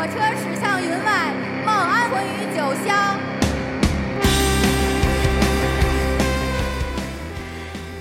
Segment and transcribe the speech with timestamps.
[0.00, 1.30] 火车驶向云外，
[1.62, 3.18] 梦安魂于九霄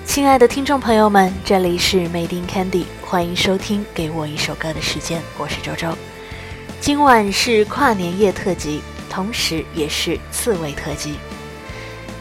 [0.06, 5.94] 亲爱的听众朋友们，这里是 Made in Candy，欢迎收听《给我一首歌的时间》，我是周周。
[6.80, 11.16] 今晚是跨年夜特辑，同时也是刺猬特辑。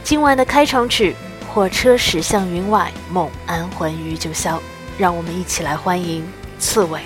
[0.03, 1.15] 今晚的开场曲
[1.55, 4.55] 《火车驶向云外，梦安魂于九霄》，
[4.99, 6.27] 让我们一起来欢迎
[6.59, 7.01] 刺猬。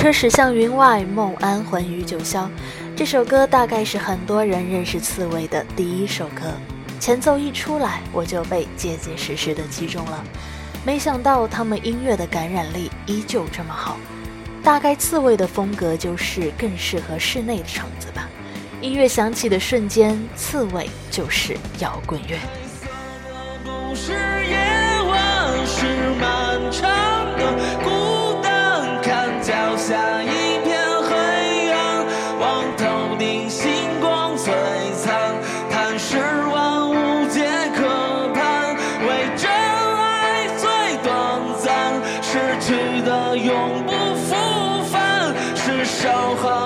[0.00, 2.48] 车驶向云外，梦安魂于九霄。
[2.96, 6.54] 这首歌大概是很多人认识刺猬的第一首歌。
[6.98, 10.24] 前奏一出来，我就被结结实实的击中了。
[10.86, 13.98] 没想到他们音乐的感染力依旧这么好。
[14.64, 18.26] 大概刺猬的风格就是更适合室内的场子吧。
[18.80, 22.38] 音乐响起的瞬间，刺猬就是摇滚乐。
[23.94, 24.56] 是夜
[25.10, 25.84] 晚，是
[26.18, 27.19] 漫长
[42.70, 46.59] 去的永不复返，是伤害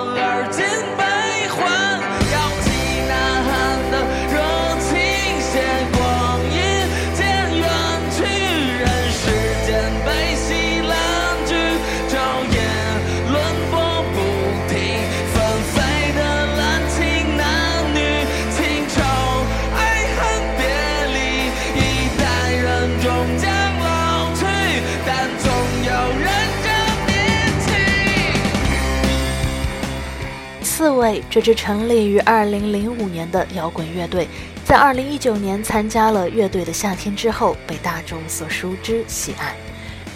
[31.29, 34.27] 这支成立于2005年的摇滚乐队，
[34.63, 39.55] 在2019年参加了乐队的夏天之后，被大众所熟知喜爱。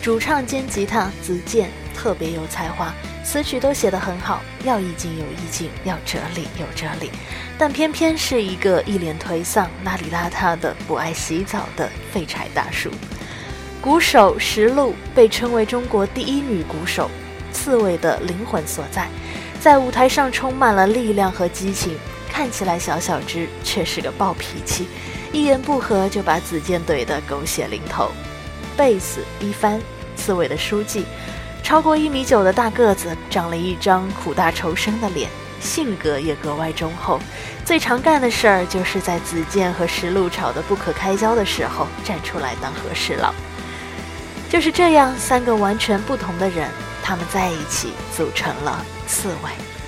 [0.02, 7.12] 主唱兼吉他子健特别有才华，词曲都写得很好，要意境有意境，要哲理有哲理，
[7.58, 12.90] 但偏偏是一个一脸颓丧、邋里邋遢的、不爱洗澡的废柴大叔。
[13.82, 17.12] 鼓手石璐被称为中国第一女鼓手，
[17.52, 19.08] 刺猬的灵魂所在。
[19.60, 21.98] 在舞台上充满了力量和激情，
[22.32, 24.88] 看起来小小只，却是个暴脾气，
[25.34, 28.10] 一言不合就把子健怼得狗血淋头。
[28.78, 29.82] 贝斯一帆，
[30.16, 31.06] 刺猬的书记，
[31.62, 35.30] 超过一米九的大个子，长了一张苦大仇深的脸，
[35.60, 37.20] 性格也格外忠厚。
[37.66, 43.34] 最常干的事儿就是在子健和石路吵得不可开交的时候，站出来当和事佬。
[44.50, 46.70] 就是这样，三个完全不同的人。
[47.10, 49.79] 他们在一起组成了刺猬。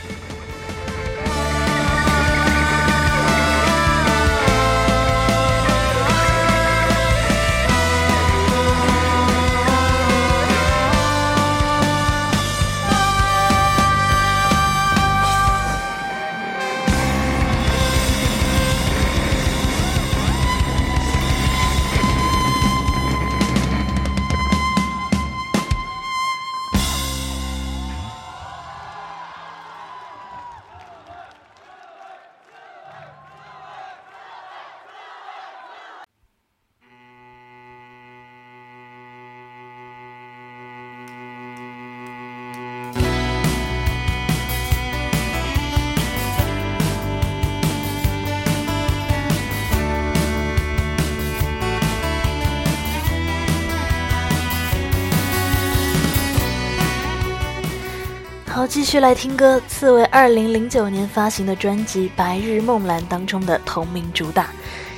[58.62, 64.52] 好继续来听歌，刺猬二零零九年发行的专辑《白日梦蓝》当中的同名主打，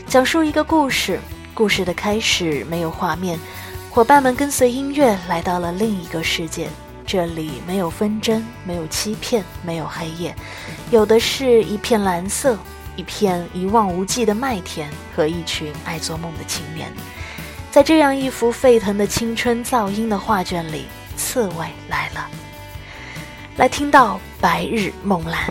[0.06, 1.18] 讲述一个故事。
[1.54, 3.40] 故事的开始没有画面，
[3.90, 6.68] 伙伴们跟随音乐来到了另一个世界，
[7.06, 10.36] 这里没有纷争，没有欺骗，没有黑夜，
[10.92, 12.60] 有的是一片蓝色，
[12.98, 16.92] 一片一望无际的麦田和一群爱做梦的青年。
[17.72, 20.84] 在这样一幅沸腾的青春噪音的画卷里，
[21.16, 22.30] 刺猬来了。
[23.56, 25.48] 来听到《白日梦蓝》。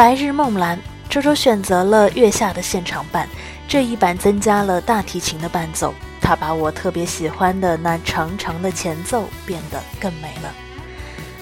[0.00, 0.80] 白日梦蓝，
[1.10, 3.28] 周周选择了月下的现场版，
[3.68, 5.92] 这一版增加了大提琴的伴奏，
[6.22, 10.54] 他把我特别喜欢的那长长的前奏变得更美了。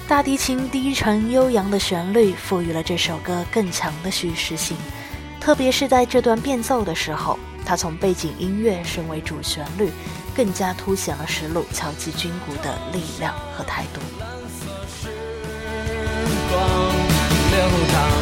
[0.08, 4.76] 大提琴低沉悠扬的旋律赋予了这首歌更强的叙事性，
[5.40, 9.93] 特别是在这段变奏的时候，它从背景音乐升为主旋律，
[10.34, 14.00] 更加凸显了石路敲击军鼓的力量和态度。
[14.19, 14.66] 蓝色
[15.00, 15.08] 时
[16.50, 16.60] 光
[17.52, 18.18] 流淌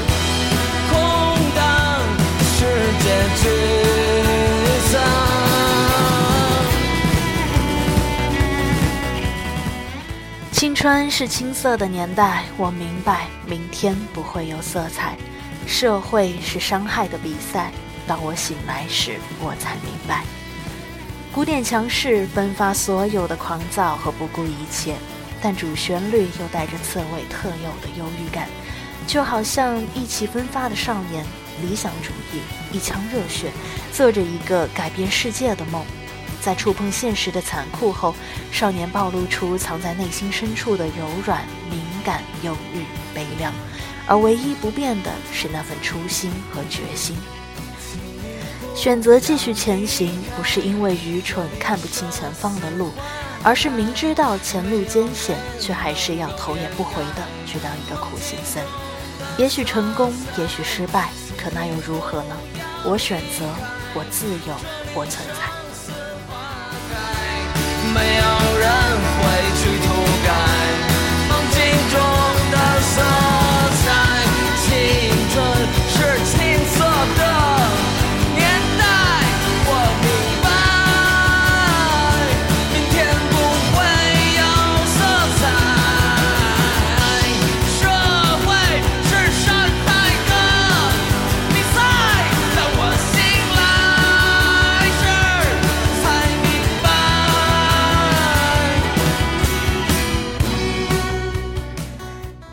[10.52, 15.16] 青春是青涩的年代，我明白明天不会有色彩。
[15.66, 17.72] 社会是伤害的比赛，
[18.06, 20.24] 当我醒来时，我才明白。
[21.32, 24.96] 古典强势奔发所有的狂躁和不顾一切，
[25.42, 28.48] 但主旋律又带着刺猬特有的忧郁感，
[29.06, 31.24] 就好像意气风发的少年。
[31.62, 32.40] 理想主义，
[32.72, 33.50] 一腔热血，
[33.92, 35.84] 做着一个改变世界的梦。
[36.40, 38.14] 在触碰现实的残酷后，
[38.52, 43.52] 少年暴露出藏在内心深处的柔软、敏感、忧郁、悲凉，
[44.06, 47.16] 而唯一不变的是那份初心和决心。
[48.76, 52.92] 选择继续前行，不是因为愚蠢看不清前方的路，
[53.42, 58.62] 而是明知道前路艰险，却还是要头也不回的去当一个苦行僧。
[59.38, 61.10] 也许成功，也许失败。
[61.46, 62.36] 可那又如何呢？
[62.84, 63.46] 我选择，
[63.94, 64.54] 我自由，
[64.96, 65.46] 我存在。
[67.94, 68.22] 没有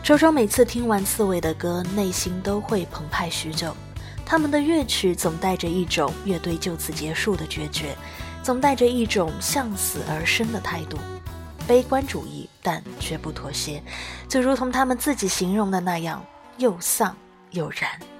[0.04, 3.74] 周周每次听完刺猬的歌，内心都会澎湃许久。
[4.26, 7.96] 他们的乐曲总带着一种乐队就此结束的决绝，
[8.42, 10.98] 总带着一种向死而生的态度，
[11.66, 13.82] 悲观主义，但绝不妥协，
[14.28, 16.22] 就如同他们自己形容的那样，
[16.58, 17.16] 又丧
[17.52, 18.13] 又燃。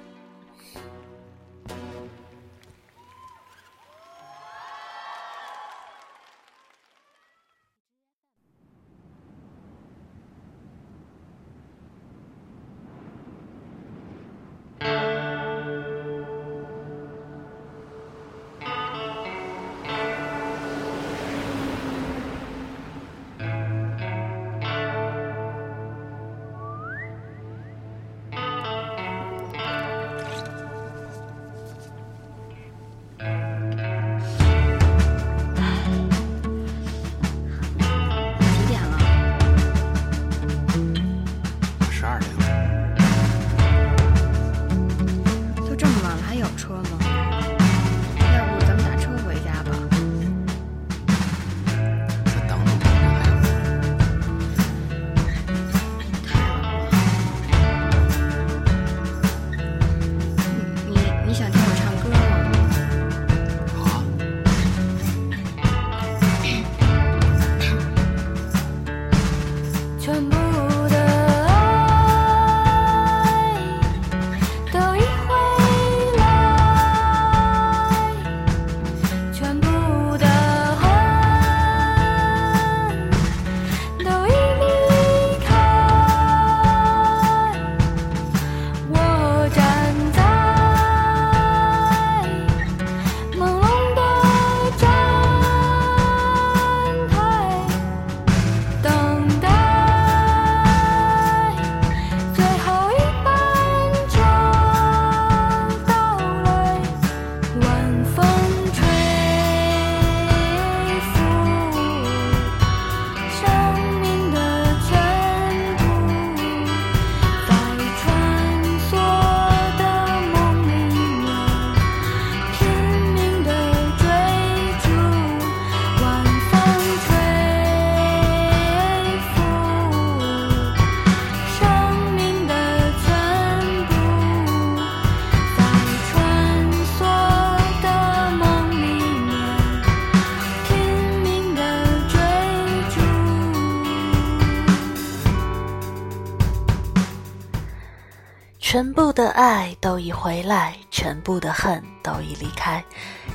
[148.75, 152.83] 全部的爱都已回来，全部的恨都已离开。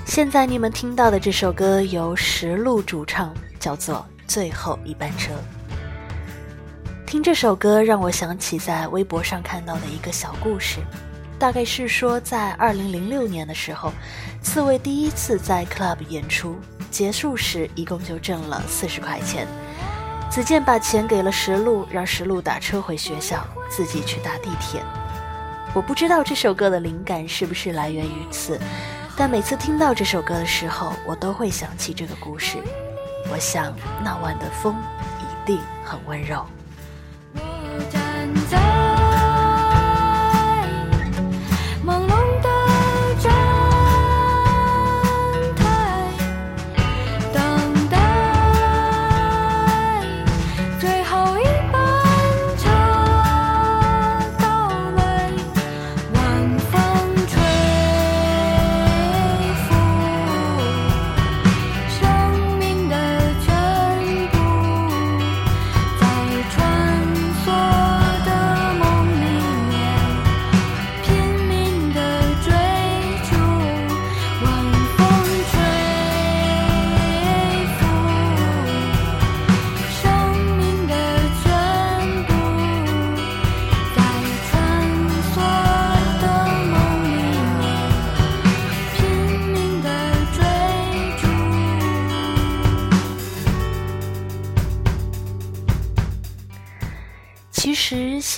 [0.05, 5.33] 现在你们听到的这首歌由石路主唱，叫做《最后一班车》。
[7.07, 10.81] 听这首歌让我想起在微博上看到的一个小故事，
[11.39, 13.95] 大概是说在二零零六年的时候，
[14.43, 16.55] 刺猬第一次在 club 演出，
[16.91, 19.47] 结束时一共就挣了四十块钱。
[20.31, 24.83] 子健把钱给了石路，让石路打车回学校，自己去搭地铁。
[25.73, 28.59] 我不知道这首歌的灵感是不是来源于此，
[29.17, 32.59] 但每次听到这首歌的时候，我都会想起这个故事。
[33.31, 33.73] 我想
[34.03, 34.75] 那晚的风
[35.21, 36.45] 一定很温柔。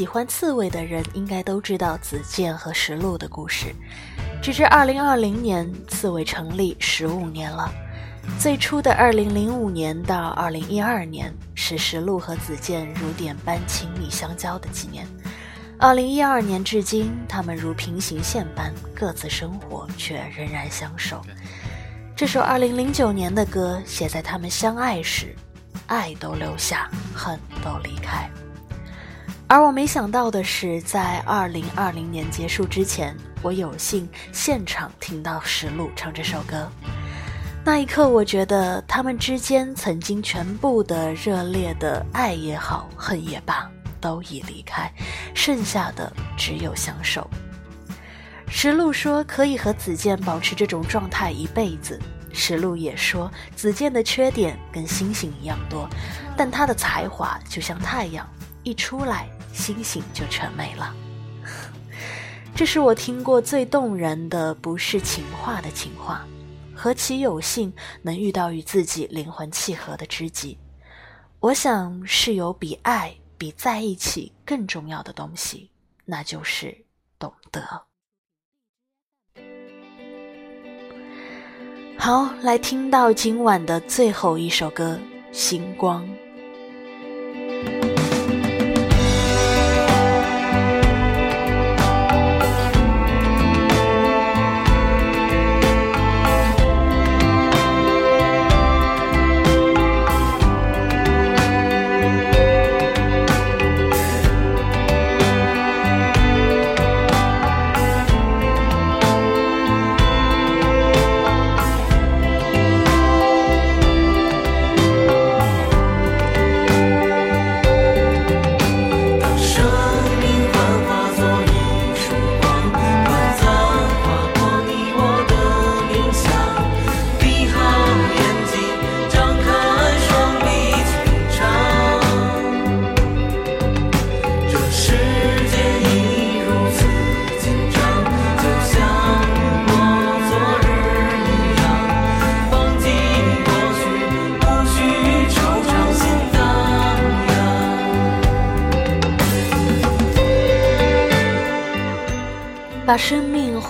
[0.02, 3.72] 喜欢刺猬的人应该都知道子健和石路的故事。
[4.42, 7.72] 直至二零二零年，刺猬成立十五年了。
[8.36, 15.06] 最初的二零零五年到二零一二年是石路和子健如点般亲密相交的几年。
[15.78, 21.22] 二零一二年至今，他们如平行线般各自生活，却仍然相守。
[22.16, 25.32] 这首二零零九年的歌写在他们相爱时，
[25.86, 28.28] 爱都留下，恨都离开。
[29.52, 36.66] 而我没想到的是，在二零二零年结束之前，我有幸现场听到石路唱这首歌。
[37.62, 44.90] 那一刻，我觉得他们之间曾经全部的热烈的爱也好，恨也罢，都已离开，
[45.34, 47.28] 剩下的只有相守。
[48.48, 52.00] 石路说可以和子健保持这种状态一辈子。
[52.32, 55.86] 石路也说，子健的缺点跟星星一样多，
[56.38, 58.26] 但他的才华就像太阳，
[58.62, 59.28] 一出来。
[59.52, 60.94] 星星就全没了。
[62.54, 66.26] 这是我听过最动人的，不是情话的情话。
[66.74, 70.58] 何其有幸能遇到与自己灵魂契合的知己，
[71.38, 75.70] 我想是有比爱、比在一起更重要的东西，
[76.04, 76.76] 那就是
[77.18, 77.62] 懂得。
[81.96, 84.98] 好，来听到今晚的最后一首歌
[85.36, 86.04] 《星光》。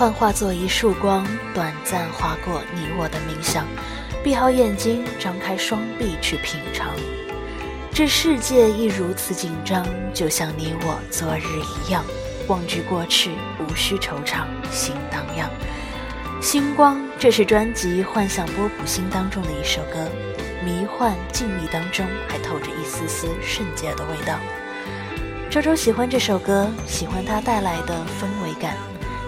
[0.02, 3.64] 幻化作一束光，短暂划过你我的冥想。
[4.20, 6.88] 闭好眼睛，张开双臂去品尝。
[7.94, 11.44] 这世界亦如此紧张，就像你我昨日
[11.86, 12.04] 一样。
[12.48, 13.30] 忘记过去，
[13.60, 15.48] 无需惆怅，心荡漾。
[16.40, 20.08] 星光，这是专辑《幻想波普星》当中的一首歌，
[20.64, 24.36] 迷幻静谧当中还透着一丝丝圣洁的味道。
[25.48, 28.76] 周周喜欢这首歌，喜欢它带来的氛围感。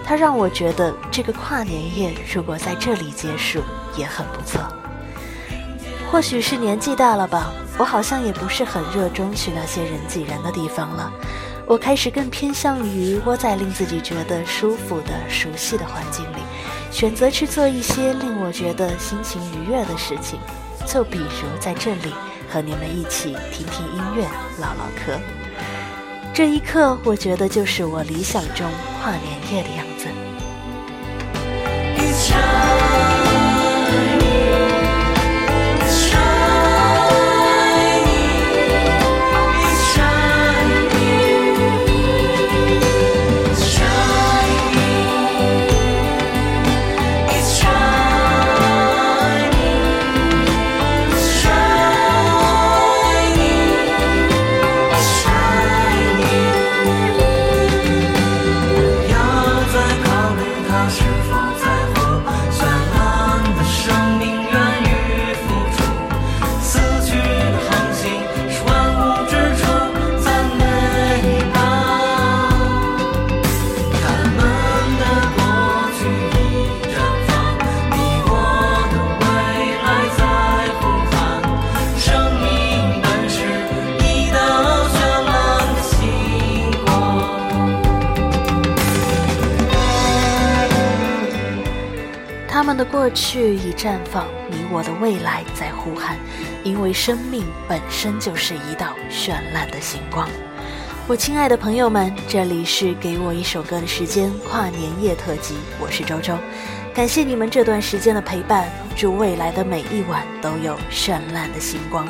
[0.05, 3.61] 它让我觉得这个跨年夜如果在这里结束
[3.97, 4.61] 也很不错。
[6.11, 11.11] 或许是年纪大了吧，我好像也不是很热衷去那些人挤人的地方了。
[11.65, 16.37] 我开始更偏向于窝在令自己觉得舒服的、熟悉的环境里，
[16.91, 20.39] 选择去做一些令我觉得心情愉悦的事情，
[20.85, 22.13] 就比如在这里
[22.47, 24.23] 和你们一起听听音乐、
[24.61, 25.19] 唠唠嗑。
[26.31, 28.69] 这一刻，我觉得就是我理想中
[29.01, 29.94] 跨年夜的样子。
[32.35, 33.14] paixão.
[92.55, 96.17] 他们的过去已绽放，你我的未来在呼喊，
[96.63, 100.25] 因为生命本身就是一道绚烂的星光。
[101.05, 106.37] 我亲爱的朋友们，这里是给我一首歌的时间跨年夜特辑，我是周周，
[106.93, 112.07] 感谢你们这段时间的陪伴，祝未来的每一晚都有绚烂的星光，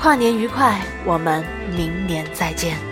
[0.00, 1.44] 跨年愉快，我们
[1.76, 2.87] 明年再见。